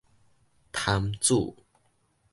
[0.71, 1.53] 潭子